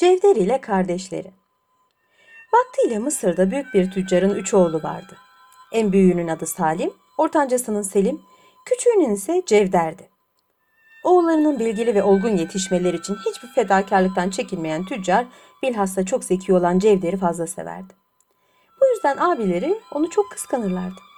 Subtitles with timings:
[0.00, 1.30] Cevder ile kardeşleri.
[2.54, 5.16] Vaktiyle Mısır'da büyük bir tüccarın üç oğlu vardı.
[5.72, 8.20] En büyüğünün adı Salim, ortancasının Selim,
[8.66, 10.08] küçüğünün ise Cevder'di.
[11.04, 15.26] Oğullarının bilgili ve olgun yetişmeleri için hiçbir fedakarlıktan çekinmeyen tüccar,
[15.62, 17.94] bilhassa çok zeki olan Cevder'i fazla severdi.
[18.80, 21.09] Bu yüzden abileri onu çok kıskanırlardı.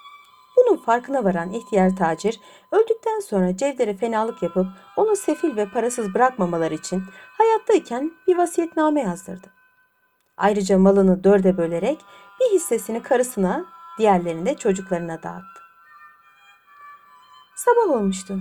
[0.57, 2.41] Bunun farkına varan ihtiyar tacir
[2.73, 7.05] öldükten sonra Cevder'e fenalık yapıp onu sefil ve parasız bırakmamaları için
[7.39, 9.46] hayattayken bir vasiyetname yazdırdı.
[10.36, 12.00] Ayrıca malını dörde bölerek
[12.41, 13.64] bir hissesini karısına,
[13.99, 15.63] diğerlerini de çocuklarına dağıttı.
[17.57, 18.39] Sabah olmuştu.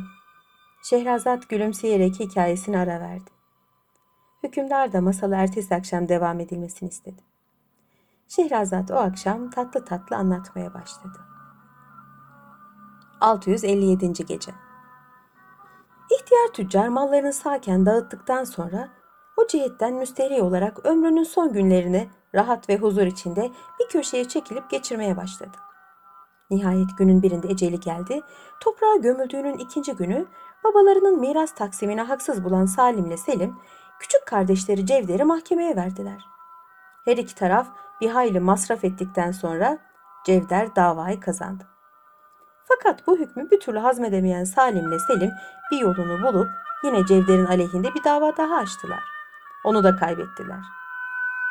[0.84, 3.30] Şehrazat gülümseyerek hikayesini ara verdi.
[4.44, 7.22] Hükümdar da masalı ertesi akşam devam edilmesini istedi.
[8.28, 11.31] Şehrazat o akşam tatlı tatlı anlatmaya başladı.
[13.22, 14.14] 657.
[14.14, 14.52] Gece
[16.12, 18.90] İhtiyar tüccar mallarını sağken dağıttıktan sonra
[19.38, 25.18] o cihetten müsteri olarak ömrünün son günlerini rahat ve huzur içinde bir köşeye çekilip geçirmeye
[25.18, 25.58] başladı.
[26.50, 28.22] Nihayet günün birinde eceli geldi.
[28.60, 30.26] Toprağa gömüldüğünün ikinci günü
[30.64, 33.56] babalarının miras taksimine haksız bulan Salim ile Selim,
[34.00, 36.26] küçük kardeşleri Cevder'i mahkemeye verdiler.
[37.06, 37.68] Her iki taraf
[38.02, 39.78] bir hayli masraf ettikten sonra
[40.26, 41.71] Cevder davayı kazandı.
[42.72, 45.32] Fakat bu hükmü bir türlü hazmedemeyen Salim ile Selim
[45.72, 46.50] bir yolunu bulup
[46.84, 49.04] yine Cevder'in aleyhinde bir dava daha açtılar.
[49.64, 50.60] Onu da kaybettiler.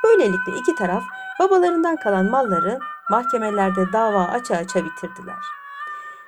[0.04, 1.02] Böylelikle iki taraf
[1.40, 2.78] babalarından kalan malları
[3.10, 5.38] mahkemelerde dava aça aça bitirdiler.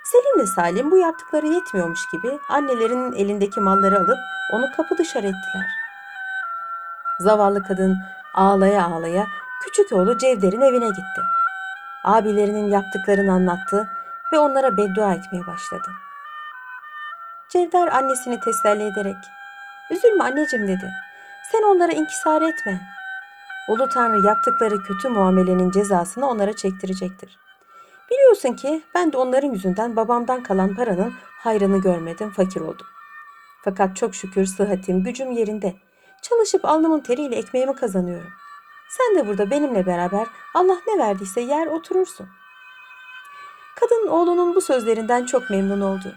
[0.04, 4.18] Selim ile Salim bu yaptıkları yetmiyormuş gibi annelerinin elindeki malları alıp
[4.52, 5.66] onu kapı dışarı ettiler.
[7.20, 7.96] Zavallı kadın
[8.34, 9.26] ağlaya ağlaya
[9.62, 11.22] küçük oğlu Cevder'in evine gitti.
[12.04, 13.88] Abilerinin yaptıklarını anlattı
[14.32, 15.90] ve onlara beddua etmeye başladı.
[17.48, 19.16] Cevder annesini teselli ederek
[19.90, 20.92] "Üzülme anneciğim." dedi.
[21.52, 22.80] "Sen onlara inkisar etme.
[23.68, 27.38] Ulu Tanrı yaptıkları kötü muamelenin cezasını onlara çektirecektir.
[28.10, 32.86] Biliyorsun ki ben de onların yüzünden babamdan kalan paranın hayrını görmedim, fakir oldum.
[33.64, 35.74] Fakat çok şükür sıhhatim, gücüm yerinde.
[36.22, 38.30] Çalışıp alnımın teriyle ekmeğimi kazanıyorum.
[38.88, 42.28] Sen de burada benimle beraber Allah ne verdiyse yer oturursun.
[43.82, 46.14] Kadın oğlunun bu sözlerinden çok memnun oldu.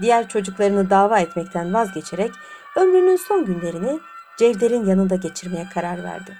[0.00, 2.32] Diğer çocuklarını dava etmekten vazgeçerek
[2.76, 4.00] ömrünün son günlerini
[4.36, 6.36] Cevder'in yanında geçirmeye karar verdi.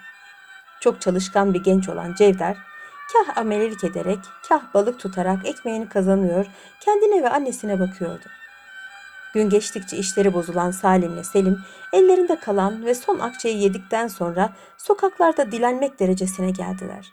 [0.81, 2.57] Çok çalışkan bir genç olan Cevder,
[3.13, 4.19] kah amelelik ederek,
[4.49, 6.47] kah balık tutarak ekmeğini kazanıyor,
[6.81, 8.25] kendine ve annesine bakıyordu.
[9.35, 11.59] Gün geçtikçe işleri bozulan Salim ile Selim,
[11.93, 17.13] ellerinde kalan ve son akçeyi yedikten sonra sokaklarda dilenmek derecesine geldiler.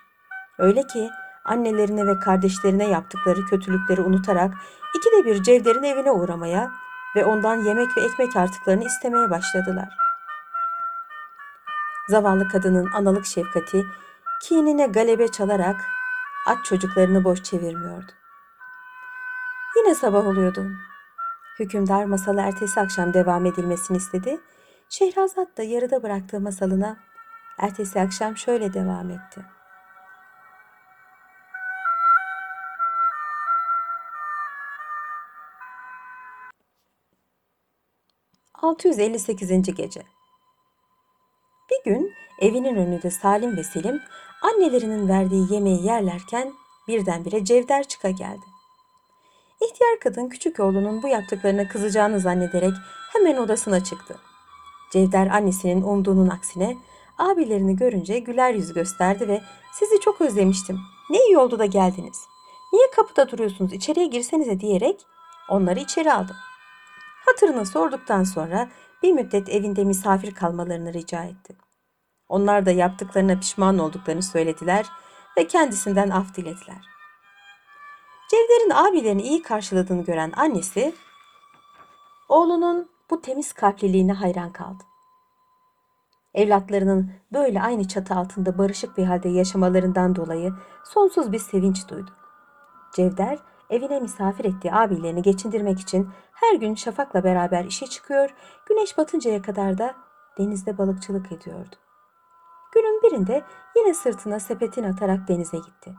[0.59, 1.09] Öyle ki
[1.45, 4.53] annelerine ve kardeşlerine yaptıkları kötülükleri unutarak
[4.95, 6.71] ikide bir Cevder'in evine uğramaya
[7.15, 9.97] ve ondan yemek ve ekmek artıklarını istemeye başladılar.
[12.09, 13.85] Zavallı kadının analık şefkati
[14.41, 15.75] kinine galebe çalarak
[16.47, 18.11] aç çocuklarını boş çevirmiyordu.
[19.77, 20.65] Yine sabah oluyordu.
[21.59, 24.39] Hükümdar masalı ertesi akşam devam edilmesini istedi.
[24.89, 26.97] Şehrazat da yarıda bıraktığı masalına
[27.57, 29.41] ertesi akşam şöyle devam etti.
[38.61, 39.73] ...658.
[39.75, 40.03] Gece
[41.71, 44.01] Bir gün evinin önünde Salim ve Selim
[44.41, 46.53] annelerinin verdiği yemeği yerlerken
[46.87, 48.45] birdenbire Cevder çıka geldi.
[49.61, 52.73] İhtiyar kadın küçük oğlunun bu yaptıklarına kızacağını zannederek
[53.13, 54.17] hemen odasına çıktı.
[54.91, 56.77] Cevder annesinin umduğunun aksine
[57.17, 59.41] abilerini görünce güler yüz gösterdi ve
[59.73, 60.79] sizi çok özlemiştim.
[61.09, 62.25] Ne iyi oldu da geldiniz.
[62.73, 65.05] Niye kapıda duruyorsunuz içeriye girsenize diyerek
[65.49, 66.35] onları içeri aldı.
[67.25, 68.69] Hatırını sorduktan sonra
[69.03, 71.55] bir müddet evinde misafir kalmalarını rica etti.
[72.29, 74.85] Onlar da yaptıklarına pişman olduklarını söylediler
[75.37, 76.91] ve kendisinden af dilediler.
[78.29, 80.95] Cevder'in abilerini iyi karşıladığını gören annesi
[82.29, 84.83] oğlunun bu temiz kalpliliğine hayran kaldı.
[86.33, 90.53] Evlatlarının böyle aynı çatı altında barışık bir halde yaşamalarından dolayı
[90.85, 92.11] sonsuz bir sevinç duydu.
[92.95, 93.39] Cevder
[93.71, 98.29] evine misafir ettiği abilerini geçindirmek için her gün Şafak'la beraber işe çıkıyor,
[98.65, 99.95] güneş batıncaya kadar da
[100.37, 101.75] denizde balıkçılık ediyordu.
[102.73, 103.43] Günün birinde
[103.75, 105.95] yine sırtına sepetini atarak denize gitti.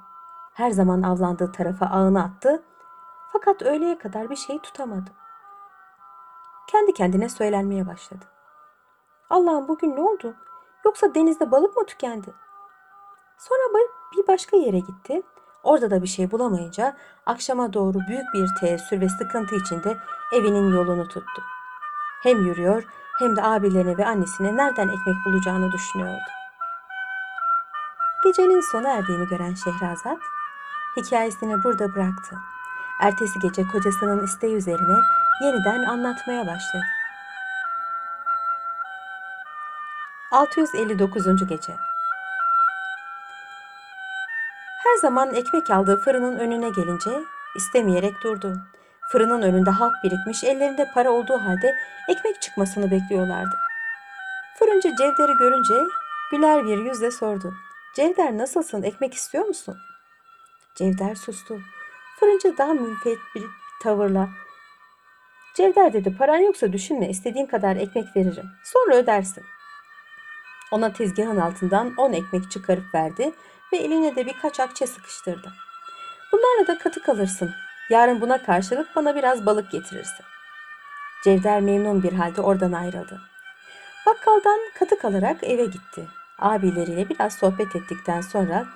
[0.54, 2.62] Her zaman avlandığı tarafa ağını attı
[3.32, 5.10] fakat öğleye kadar bir şey tutamadı.
[6.66, 8.24] Kendi kendine söylenmeye başladı.
[9.30, 10.34] Allah'ım bugün ne oldu?
[10.84, 12.34] Yoksa denizde balık mı tükendi?
[13.38, 13.86] Sonra
[14.16, 15.22] bir başka yere gitti.
[15.62, 19.96] Orada da bir şey bulamayınca akşama doğru büyük bir teessür ve sıkıntı içinde
[20.32, 21.42] evinin yolunu tuttu.
[22.22, 22.84] Hem yürüyor
[23.18, 26.22] hem de abilerine ve annesine nereden ekmek bulacağını düşünüyordu.
[28.24, 30.18] Gecenin sona erdiğini gören Şehrazat
[30.96, 32.36] hikayesini burada bıraktı.
[33.00, 34.98] Ertesi gece kocasının isteği üzerine
[35.42, 36.84] yeniden anlatmaya başladı.
[40.30, 41.46] 659.
[41.46, 41.76] gece
[44.92, 47.10] Her zaman ekmek aldığı fırının önüne gelince
[47.56, 48.56] istemeyerek durdu.
[49.12, 51.76] Fırının önünde halk birikmiş, ellerinde para olduğu halde
[52.08, 53.56] ekmek çıkmasını bekliyorlardı.
[54.58, 55.74] Fırıncı Cevder'i görünce
[56.30, 57.54] güler bir yüzle sordu.
[57.96, 59.76] Cevder nasılsın, ekmek istiyor musun?
[60.74, 61.60] Cevder sustu.
[62.20, 63.44] Fırıncı daha müfet bir
[63.82, 64.28] tavırla
[65.54, 68.50] Cevder dedi paran yoksa düşünme istediğin kadar ekmek veririm.
[68.64, 69.44] Sonra ödersin.
[70.72, 73.32] Ona tezgahın altından on ekmek çıkarıp verdi
[73.72, 75.52] ve eline de birkaç akçe sıkıştırdı.
[76.32, 77.54] Bunlarla da katı kalırsın.
[77.90, 80.24] Yarın buna karşılık bana biraz balık getirirsin.
[81.24, 83.20] Cevder memnun bir halde oradan ayrıldı.
[84.06, 86.08] Bakkaldan katık alarak eve gitti.
[86.38, 88.66] Abileriyle biraz sohbet ettikten sonra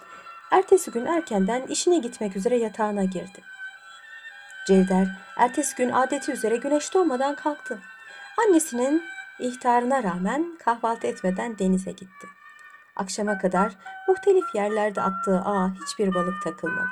[0.51, 3.43] ertesi gün erkenden işine gitmek üzere yatağına girdi.
[4.67, 5.07] Cevder
[5.37, 7.79] ertesi gün adeti üzere güneş doğmadan kalktı.
[8.39, 9.03] Annesinin
[9.39, 12.27] ihtarına rağmen kahvaltı etmeden denize gitti.
[12.97, 13.73] Akşama kadar
[14.09, 16.89] muhtelif yerlerde attığı ağa hiçbir balık takılmadı.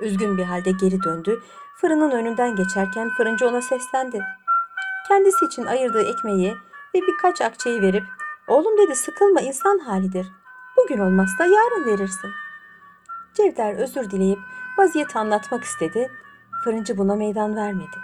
[0.00, 1.42] Üzgün bir halde geri döndü.
[1.80, 4.24] Fırının önünden geçerken fırıncı ona seslendi.
[5.08, 6.56] Kendisi için ayırdığı ekmeği
[6.94, 8.04] ve birkaç akçeyi verip
[8.48, 10.26] Oğlum dedi sıkılma insan halidir.
[10.76, 12.30] Bugün olmazsa yarın verirsin.
[13.34, 14.38] Cevder özür dileyip
[14.78, 16.10] vaziyeti anlatmak istedi.
[16.64, 17.96] Fırıncı buna meydan vermedi.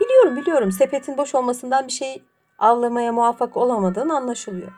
[0.00, 2.24] Biliyorum biliyorum sepetin boş olmasından bir şey
[2.58, 4.72] avlamaya muvaffak olamadığın anlaşılıyor.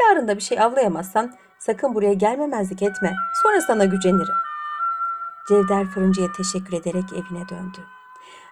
[0.00, 3.14] Yarın da bir şey avlayamazsan sakın buraya gelmemezlik etme.
[3.42, 4.34] Sonra sana gücenirim.
[5.48, 7.78] Cevder fırıncıya teşekkür ederek evine döndü.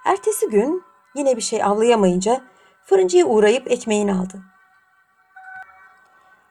[0.05, 0.85] Ertesi gün
[1.15, 2.41] yine bir şey avlayamayınca
[2.85, 4.43] fırıncıya uğrayıp ekmeğini aldı.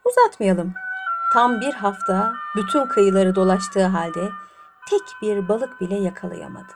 [0.05, 0.73] Uzatmayalım.
[1.33, 4.29] Tam bir hafta bütün kıyıları dolaştığı halde
[4.89, 6.73] tek bir balık bile yakalayamadı.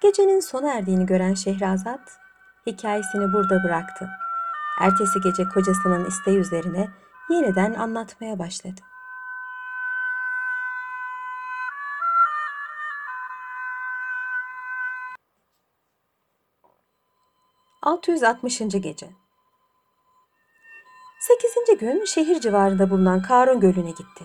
[0.00, 2.18] Gecenin sona erdiğini gören Şehrazat
[2.66, 4.08] hikayesini burada bıraktı.
[4.80, 6.88] Ertesi gece kocasının isteği üzerine
[7.30, 8.80] yeniden anlatmaya başladı.
[17.82, 18.58] ...660.
[18.58, 19.10] gece.
[21.20, 24.24] Sekizinci gün şehir civarında bulunan Karun Gölü'ne gitti.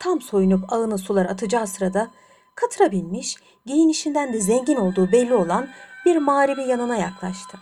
[0.00, 2.10] Tam soyunup ağına sular atacağı sırada
[2.54, 3.36] katıra binmiş,
[3.66, 5.68] giyinişinden de zengin olduğu belli olan
[6.06, 7.58] bir mağribi yanına yaklaştı.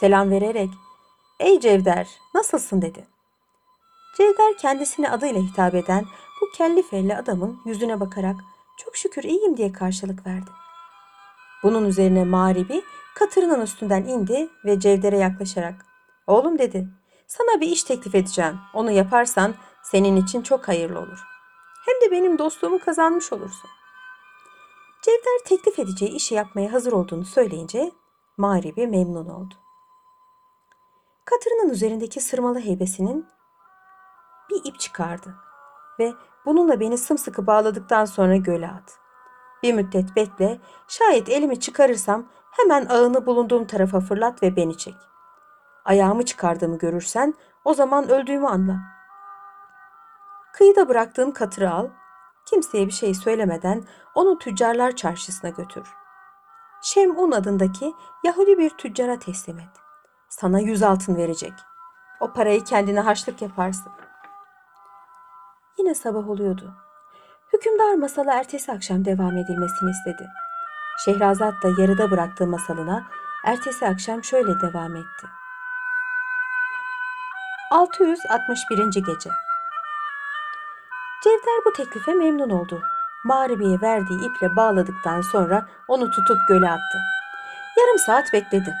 [0.00, 0.70] Selam vererek
[1.42, 3.06] ''Ey Cevder, nasılsın?'' dedi.
[4.16, 6.04] Cevder kendisine adıyla hitap eden
[6.40, 8.36] bu kelli felli adamın yüzüne bakarak
[8.76, 10.50] ''Çok şükür iyiyim'' diye karşılık verdi.
[11.62, 12.82] Bunun üzerine mağribi
[13.14, 15.86] katırının üstünden indi ve Cevder'e yaklaşarak
[16.26, 16.88] ''Oğlum'' dedi
[17.26, 18.58] sana bir iş teklif edeceğim.
[18.74, 21.24] Onu yaparsan senin için çok hayırlı olur.
[21.84, 23.70] Hem de benim dostluğumu kazanmış olursun.
[25.02, 27.90] Cevder teklif edeceği işi yapmaya hazır olduğunu söyleyince
[28.36, 29.54] Mağribi memnun oldu.
[31.24, 33.26] Katırının üzerindeki sırmalı heybesinin
[34.50, 35.34] bir ip çıkardı
[35.98, 36.12] ve
[36.46, 38.98] bununla beni sımsıkı bağladıktan sonra göle at.
[39.62, 44.94] Bir müddet bekle, şayet elimi çıkarırsam hemen ağını bulunduğum tarafa fırlat ve beni çek
[45.84, 48.76] ayağımı çıkardığımı görürsen o zaman öldüğümü anla.
[50.52, 51.88] Kıyıda bıraktığım katırı al,
[52.46, 55.88] kimseye bir şey söylemeden onu tüccarlar çarşısına götür.
[56.82, 57.94] Şem'un adındaki
[58.24, 59.81] Yahudi bir tüccara teslim et.
[60.32, 61.52] Sana yüz altın verecek.
[62.20, 63.92] O parayı kendine harçlık yaparsın.
[65.78, 66.74] Yine sabah oluyordu.
[67.52, 70.28] Hükümdar masala ertesi akşam devam edilmesini istedi.
[71.04, 73.06] Şehrazat da yarıda bıraktığı masalına
[73.44, 75.26] ertesi akşam şöyle devam etti.
[77.70, 78.78] 661.
[78.78, 79.30] gece.
[81.24, 82.82] Cevder bu teklife memnun oldu.
[83.24, 86.98] Mağribiye verdiği iple bağladıktan sonra onu tutup göle attı.
[87.76, 88.74] Yarım saat bekledi.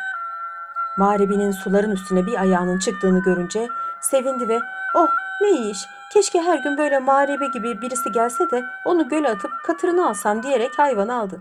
[0.96, 3.68] Mağribinin suların üstüne bir ayağının çıktığını görünce
[4.00, 4.60] sevindi ve
[4.94, 5.08] oh
[5.40, 5.78] ne iyi iş
[6.12, 10.78] keşke her gün böyle mağribi gibi birisi gelse de onu göle atıp katırını alsam diyerek
[10.78, 11.40] hayvanı aldı.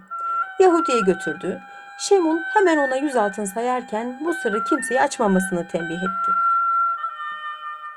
[0.60, 1.60] Yahudi'ye götürdü.
[2.00, 6.31] Şemun hemen ona yüz altın sayarken bu sırrı kimseye açmamasını tembih etti.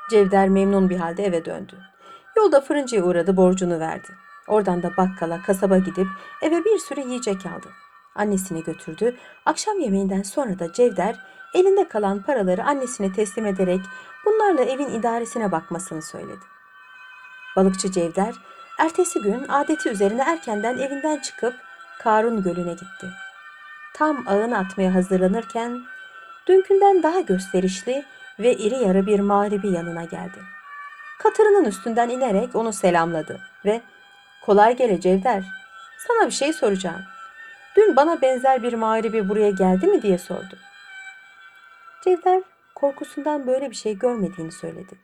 [0.09, 1.77] Cevder memnun bir halde eve döndü.
[2.37, 4.07] Yolda fırıncıya uğradı borcunu verdi.
[4.47, 6.07] Oradan da bakkala, kasaba gidip
[6.41, 7.67] eve bir sürü yiyecek aldı.
[8.15, 9.15] Annesine götürdü.
[9.45, 11.15] Akşam yemeğinden sonra da Cevder
[11.55, 13.81] elinde kalan paraları annesine teslim ederek
[14.25, 16.45] bunlarla evin idaresine bakmasını söyledi.
[17.55, 18.35] Balıkçı Cevder
[18.79, 21.53] ertesi gün adeti üzerine erkenden evinden çıkıp
[21.99, 23.07] Karun Gölü'ne gitti.
[23.93, 25.81] Tam ağını atmaya hazırlanırken
[26.47, 28.05] dünkünden daha gösterişli
[28.39, 30.39] ve iri yarı bir mağribi yanına geldi.
[31.19, 33.81] Katırının üstünden inerek onu selamladı ve
[34.45, 35.43] ''Kolay gele Cevder,
[36.07, 37.01] sana bir şey soracağım.
[37.75, 40.57] Dün bana benzer bir mağribi buraya geldi mi?'' diye sordu.
[42.05, 42.43] Cevder
[42.75, 44.99] korkusundan böyle bir şey görmediğini söyledi.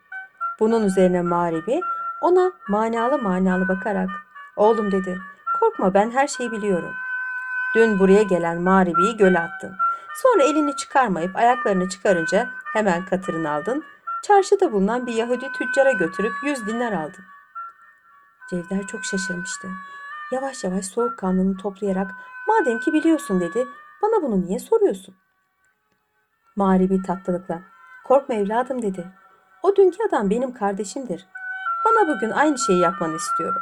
[0.60, 1.82] Bunun üzerine mağribi
[2.22, 4.10] ona manalı manalı bakarak
[4.56, 5.20] ''Oğlum'' dedi,
[5.60, 6.94] ''korkma ben her şeyi biliyorum.
[7.76, 9.76] Dün buraya gelen mağribiyi göle attın.
[10.16, 13.84] Sonra elini çıkarmayıp ayaklarını çıkarınca hemen katırını aldın.
[14.24, 17.24] Çarşıda bulunan bir Yahudi tüccara götürüp yüz dinar aldın.
[18.50, 19.68] Cevder çok şaşırmıştı.
[20.32, 22.12] Yavaş yavaş soğukkanlılığını toplayarak
[22.48, 23.68] madem ki biliyorsun dedi
[24.02, 25.16] bana bunu niye soruyorsun?
[26.56, 27.62] Mağribi tatlılıkla
[28.04, 29.08] korkma evladım dedi.
[29.64, 31.28] O dünkü adam benim kardeşimdir.
[31.86, 33.62] Bana bugün aynı şeyi yapmanı istiyorum.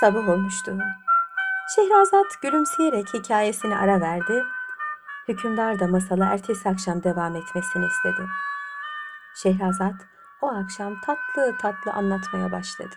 [0.00, 0.78] Sabah olmuştu.
[1.76, 4.44] Şehrazat gülümseyerek hikayesini ara verdi.
[5.28, 8.26] Hükümdar da masala ertesi akşam devam etmesini istedi.
[9.34, 9.94] Şehrazat
[10.40, 12.94] o akşam tatlı tatlı anlatmaya başladı.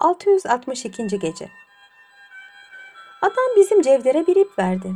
[0.00, 1.18] ...662.
[1.18, 1.50] Gece
[3.22, 4.94] Adam bizim Cevder'e bir ip verdi.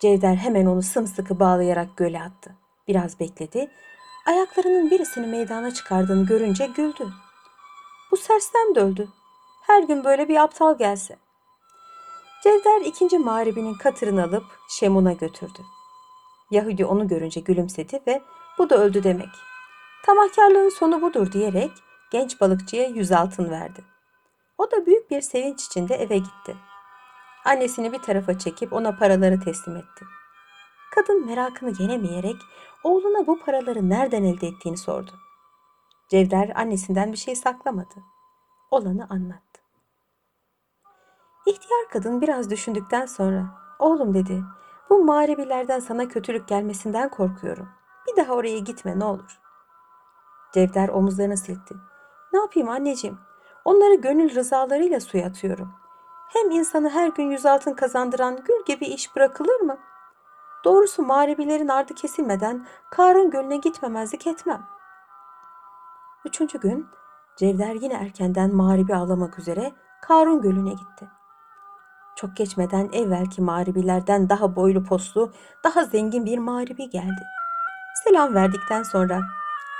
[0.00, 2.54] Cevder hemen onu sımsıkı bağlayarak göle attı.
[2.88, 3.70] Biraz bekledi.
[4.26, 7.08] Ayaklarının birisini meydana çıkardığını görünce güldü.
[8.10, 9.08] Bu sersem de öldü.
[9.62, 11.16] Her gün böyle bir aptal gelse.
[12.42, 15.62] Cevder ikinci mağribinin katırını alıp Şemun'a götürdü.
[16.50, 18.22] Yahudi onu görünce gülümsedi ve
[18.58, 19.30] bu da öldü demek.
[20.06, 21.70] Tamahkarlığın sonu budur diyerek
[22.10, 23.93] genç balıkçıya yüz altın verdi.
[24.58, 26.56] O da büyük bir sevinç içinde eve gitti.
[27.44, 30.04] Annesini bir tarafa çekip ona paraları teslim etti.
[30.94, 32.36] Kadın merakını yenemeyerek
[32.84, 35.10] oğluna bu paraları nereden elde ettiğini sordu.
[36.08, 37.94] Cevder annesinden bir şey saklamadı.
[38.70, 39.60] Olanı anlattı.
[41.46, 43.46] İhtiyar kadın biraz düşündükten sonra
[43.78, 44.44] oğlum dedi
[44.90, 47.68] bu mağribilerden sana kötülük gelmesinden korkuyorum.
[48.06, 49.40] Bir daha oraya gitme ne olur.
[50.54, 51.74] Cevder omuzlarını silkti.
[52.32, 53.18] Ne yapayım anneciğim?
[53.64, 55.72] Onları gönül rızalarıyla suya atıyorum.
[56.28, 59.78] Hem insanı her gün yüz altın kazandıran gül gibi iş bırakılır mı?
[60.64, 64.62] Doğrusu mağribilerin ardı kesilmeden Karun Gölü'ne gitmemezlik etmem.
[66.24, 66.86] Üçüncü gün
[67.36, 71.08] Cevder yine erkenden mağribi ağlamak üzere Karun Gölü'ne gitti.
[72.16, 75.32] Çok geçmeden evvelki mağribilerden daha boylu poslu,
[75.64, 77.22] daha zengin bir mağribi geldi.
[78.04, 79.20] Selam verdikten sonra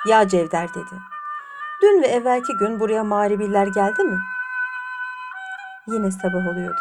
[0.06, 1.13] ''Ya Cevder'' dedi.
[1.84, 4.20] ''Dün ve evvelki gün buraya mağribiler geldi mi?''
[5.86, 6.80] Yine sabah oluyordu.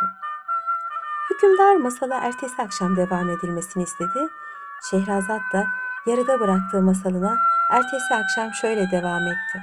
[1.29, 4.27] Hükümdar masala ertesi akşam devam edilmesini istedi.
[4.89, 5.63] Şehrazat da
[6.05, 7.37] yarıda bıraktığı masalına
[7.71, 9.61] ertesi akşam şöyle devam etti.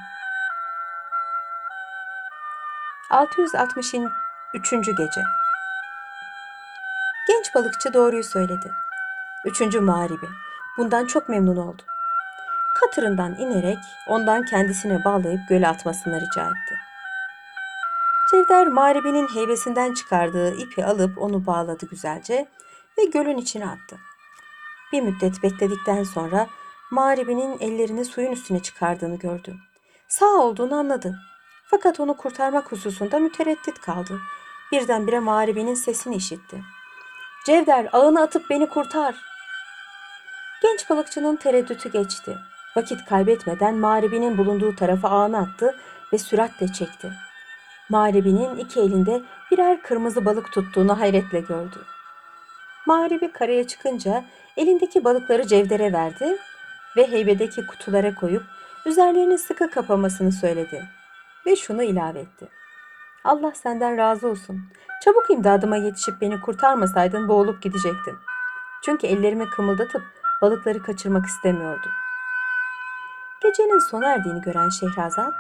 [3.11, 4.73] 663.
[4.73, 5.23] Gece
[7.29, 8.75] Genç balıkçı doğruyu söyledi.
[9.45, 10.29] Üçüncü mağribi.
[10.79, 11.83] Bundan çok memnun oldu.
[12.81, 16.75] Katırından inerek ondan kendisine bağlayıp göle atmasını rica etti.
[18.31, 22.49] Cevder mağribinin heybesinden çıkardığı ipi alıp onu bağladı güzelce
[22.99, 23.99] ve gölün içine attı.
[24.93, 26.47] Bir müddet bekledikten sonra
[26.91, 29.57] mağribinin ellerini suyun üstüne çıkardığını gördü.
[30.09, 31.19] Sağ olduğunu anladı.
[31.65, 34.21] Fakat onu kurtarmak hususunda mütereddit kaldı.
[34.73, 36.63] Birdenbire mağribinin sesini işitti.
[37.47, 39.15] Cevder ağını atıp beni kurtar.
[40.63, 42.39] Genç balıkçının tereddütü geçti.
[42.77, 45.75] Vakit kaybetmeden mağribinin bulunduğu tarafa ağını attı
[46.13, 47.13] ve süratle çekti.
[47.89, 51.79] Mağribinin iki elinde birer kırmızı balık tuttuğunu hayretle gördü.
[52.87, 54.25] Mağribi karaya çıkınca
[54.57, 56.37] elindeki balıkları Cevder'e verdi
[56.97, 58.43] ve heybedeki kutulara koyup
[58.87, 60.85] üzerlerini sıkı kapamasını söyledi
[61.47, 62.49] ve şunu ilave etti.
[63.25, 64.61] Allah senden razı olsun.
[65.05, 68.19] Çabuk imdadıma yetişip beni kurtarmasaydın boğulup gidecektim.
[68.85, 70.03] Çünkü ellerimi kımıldatıp
[70.43, 71.91] balıkları kaçırmak istemiyordum.
[73.43, 75.33] Gecenin sona erdiğini gören Şehrazat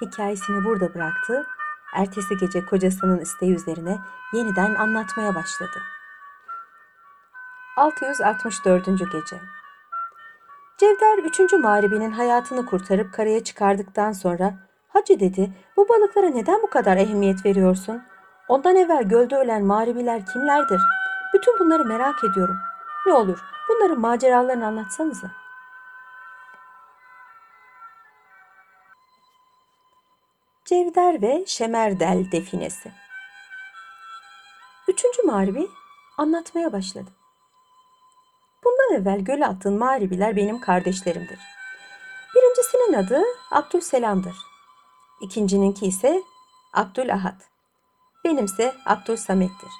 [0.00, 1.46] hikayesini burada bıraktı.
[1.94, 3.98] Ertesi gece kocasının isteği üzerine
[4.32, 5.78] yeniden anlatmaya başladı.
[7.76, 8.86] 664.
[8.86, 9.40] Gece
[10.78, 11.52] Cevder 3.
[11.52, 14.54] mağribinin hayatını kurtarıp karaya çıkardıktan sonra
[14.88, 18.02] Hacı dedi bu balıklara neden bu kadar ehemmiyet veriyorsun?
[18.48, 20.80] Ondan evvel gölde ölen mağribiler kimlerdir?
[21.34, 22.56] Bütün bunları merak ediyorum.
[23.06, 25.45] Ne olur bunların maceralarını anlatsanıza.
[30.68, 32.92] Cevder ve Şemerdel definesi.
[34.88, 35.68] Üçüncü mağribi
[36.18, 37.10] anlatmaya başladı.
[38.64, 41.38] Bundan evvel göle attığın mağribiler benim kardeşlerimdir.
[42.34, 44.36] Birincisinin adı Abdülselam'dır.
[45.20, 46.22] İkincininki ise
[46.74, 47.40] Abdülahad.
[48.24, 49.70] benimse Abdülsamet'tir.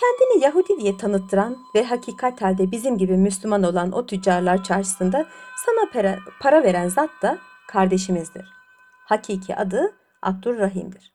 [0.00, 5.26] Kendini Yahudi diye tanıttıran ve hakikat halde bizim gibi Müslüman olan o tüccarlar çarşısında
[5.66, 8.44] sana para, para veren zat da kardeşimizdir.
[9.04, 11.12] Hakiki adı Abdurrahim'dir.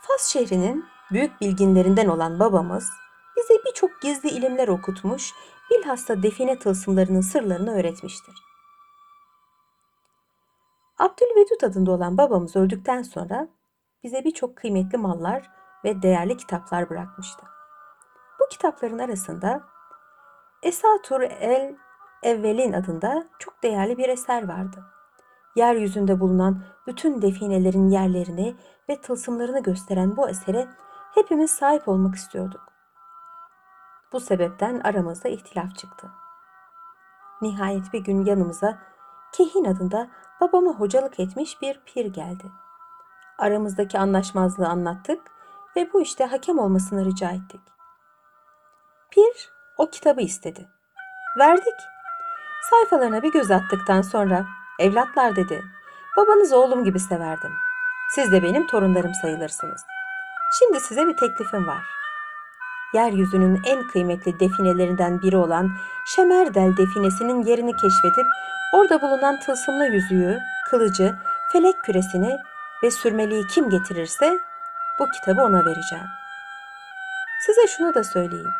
[0.00, 2.90] Fas şehrinin büyük bilginlerinden olan babamız
[3.36, 5.32] bize birçok gizli ilimler okutmuş,
[5.70, 8.34] bilhassa define tılsımlarının sırlarını öğretmiştir.
[10.98, 13.48] Abdülvedud adında olan babamız öldükten sonra
[14.04, 15.50] bize birçok kıymetli mallar
[15.84, 17.46] ve değerli kitaplar bırakmıştı.
[18.40, 19.62] Bu kitapların arasında
[20.62, 21.76] Esatur el
[22.22, 24.84] Evvelin adında çok değerli bir eser vardı.
[25.56, 28.56] Yeryüzünde bulunan bütün definelerin yerlerini
[28.88, 30.68] ve tılsımlarını gösteren bu esere
[31.14, 32.72] hepimiz sahip olmak istiyorduk.
[34.12, 36.10] Bu sebepten aramızda ihtilaf çıktı.
[37.42, 38.78] Nihayet bir gün yanımıza
[39.32, 42.44] Kehin adında babama hocalık etmiş bir pir geldi.
[43.38, 45.20] Aramızdaki anlaşmazlığı anlattık
[45.76, 47.60] ve bu işte hakem olmasını rica ettik.
[49.10, 50.68] Pir o kitabı istedi.
[51.38, 51.74] Verdik.
[52.70, 54.46] Sayfalarına bir göz attıktan sonra
[54.78, 55.62] evlatlar dedi.
[56.16, 57.52] Babanız oğlum gibi severdim.
[58.14, 59.84] Siz de benim torunlarım sayılırsınız.
[60.58, 61.82] Şimdi size bir teklifim var.
[62.94, 65.70] Yeryüzünün en kıymetli definelerinden biri olan
[66.06, 68.26] Şemerdel definesinin yerini keşfedip
[68.74, 70.38] orada bulunan tılsımlı yüzüğü,
[70.70, 71.14] kılıcı,
[71.52, 72.38] felek küresini
[72.82, 74.38] ve sürmeliği kim getirirse
[74.98, 76.06] bu kitabı ona vereceğim.
[77.46, 78.52] Size şunu da söyleyeyim.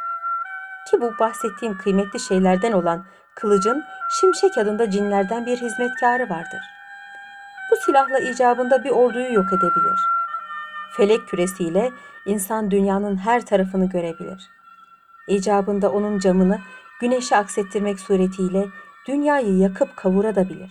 [0.90, 3.85] Ki bu bahsettiğim kıymetli şeylerden olan kılıcın
[4.21, 6.61] Şimşek adında cinlerden bir hizmetkarı vardır.
[7.71, 10.01] Bu silahla icabında bir orduyu yok edebilir.
[10.97, 11.93] Felek küresiyle
[12.27, 14.51] insan dünyanın her tarafını görebilir.
[15.29, 16.59] İcabında onun camını
[17.01, 18.67] güneşe aksettirmek suretiyle
[19.09, 20.71] dünyayı yakıp kavurabilir.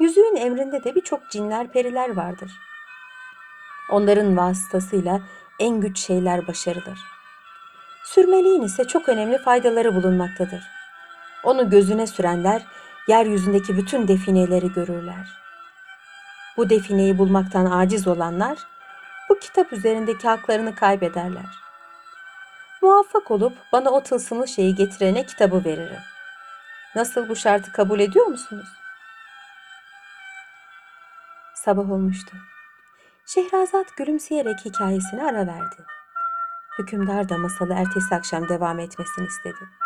[0.00, 2.50] Yüzüğün emrinde de birçok cinler periler vardır.
[3.90, 5.20] Onların vasıtasıyla
[5.58, 6.98] en güç şeyler başarılır.
[8.04, 10.75] Sürmeliğin ise çok önemli faydaları bulunmaktadır.
[11.42, 12.62] Onu gözüne sürenler
[13.08, 15.28] yeryüzündeki bütün defineleri görürler.
[16.56, 18.58] Bu defineyi bulmaktan aciz olanlar
[19.28, 21.66] bu kitap üzerindeki haklarını kaybederler.
[22.82, 26.00] Muvaffak olup bana o tılsımlı şeyi getirene kitabı veririm.
[26.94, 28.68] Nasıl bu şartı kabul ediyor musunuz?
[31.54, 32.36] Sabah olmuştu.
[33.26, 35.84] Şehrazat gülümseyerek hikayesine ara verdi.
[36.78, 39.85] Hükümdar da masalı ertesi akşam devam etmesini istedi.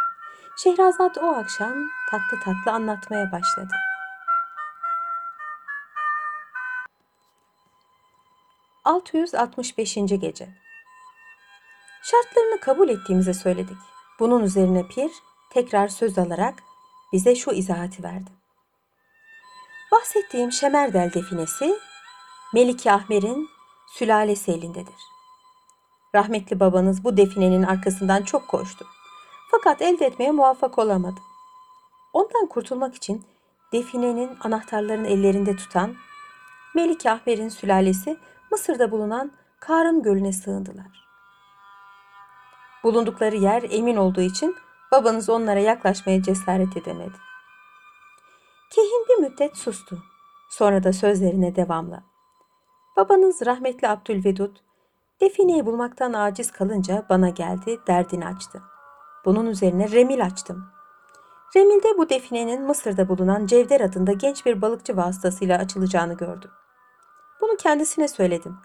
[0.56, 1.74] Şehrazat o akşam
[2.10, 3.72] tatlı tatlı anlatmaya başladı.
[8.84, 10.18] ...665.
[10.18, 10.48] Gece
[12.02, 13.76] Şartlarını kabul ettiğimizi söyledik.
[14.18, 15.10] Bunun üzerine Pir
[15.50, 16.62] tekrar söz alarak
[17.12, 18.30] bize şu izahatı verdi.
[19.92, 21.78] Bahsettiğim Şemerdel definesi
[22.54, 23.48] Melike Ahmer'in
[23.88, 24.94] sülalesi elindedir.
[26.14, 28.86] Rahmetli babanız bu definenin arkasından çok koştu.
[29.50, 31.20] Fakat elde etmeye muvaffak olamadı.
[32.12, 33.24] Ondan kurtulmak için
[33.72, 35.94] definenin anahtarlarını ellerinde tutan
[36.74, 38.16] Melik Ahmer'in sülalesi
[38.50, 41.06] Mısır'da bulunan Karın Gölü'ne sığındılar.
[42.84, 44.56] Bulundukları yer emin olduğu için
[44.92, 47.16] babanız onlara yaklaşmaya cesaret edemedi.
[48.70, 49.98] Kehin bir müddet sustu.
[50.50, 52.02] Sonra da sözlerine devamla.
[52.96, 54.56] Babanız rahmetli Abdülvedud
[55.20, 58.62] defineyi bulmaktan aciz kalınca bana geldi, derdini açtı.
[59.24, 60.64] Bunun üzerine remil açtım.
[61.56, 66.50] Remil'de bu definenin Mısır'da bulunan Cevder adında genç bir balıkçı vasıtasıyla açılacağını gördüm.
[67.40, 68.56] Bunu kendisine söyledim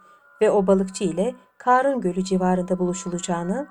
[0.41, 3.67] ve o balıkçı ile Karun Gölü civarında buluşulacağını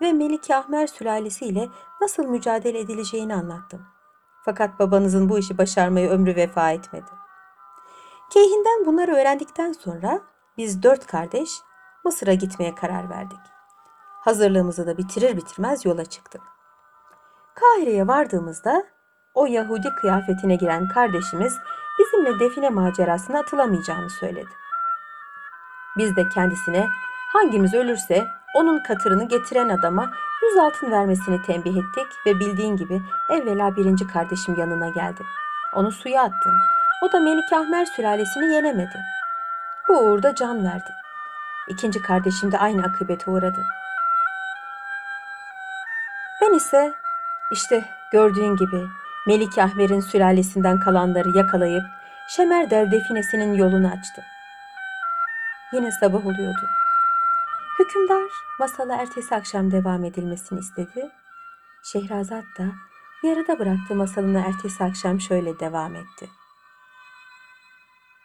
[0.00, 1.68] ve Melike Ahmer sülalesi ile
[2.00, 3.86] nasıl mücadele edileceğini anlattım.
[4.44, 7.10] Fakat babanızın bu işi başarmayı ömrü vefa etmedi.
[8.30, 10.20] Keyhinden bunları öğrendikten sonra
[10.56, 11.50] biz dört kardeş
[12.04, 13.53] Mısır'a gitmeye karar verdik.
[14.24, 16.42] Hazırlığımızı da bitirir bitirmez yola çıktık.
[17.54, 18.84] Kahire'ye vardığımızda
[19.34, 21.54] o Yahudi kıyafetine giren kardeşimiz
[21.98, 24.50] bizimle define macerasına atılamayacağını söyledi.
[25.98, 26.88] Biz de kendisine
[27.32, 30.10] hangimiz ölürse onun katırını getiren adama
[30.42, 35.22] yüz altın vermesini tembih ettik ve bildiğin gibi evvela birinci kardeşim yanına geldi.
[35.74, 36.54] Onu suya attın.
[37.02, 38.98] O da Melik Ahmer sülalesini yenemedi.
[39.88, 40.90] Bu uğurda can verdi.
[41.68, 43.66] İkinci kardeşim de aynı akıbete uğradı.
[46.54, 46.94] Ben ise
[47.52, 48.86] işte gördüğün gibi
[49.26, 51.82] Melik Ahmer'in sülalesinden kalanları yakalayıp
[52.28, 54.22] Şemerdel definesinin yolunu açtı.
[55.72, 56.66] Yine sabah oluyordu.
[57.78, 61.10] Hükümdar masala ertesi akşam devam edilmesini istedi.
[61.92, 62.64] Şehrazat da
[63.22, 66.28] yarıda bıraktığı masalını ertesi akşam şöyle devam etti.